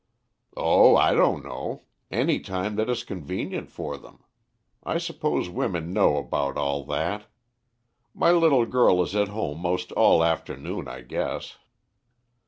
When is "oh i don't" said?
0.57-1.43